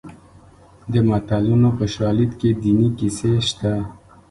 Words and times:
د 0.91 0.93
متلونو 1.09 1.69
په 1.77 1.85
شالید 1.95 2.31
کې 2.39 2.49
دیني 2.63 2.89
کیسې 2.99 3.31
شته 3.49 3.73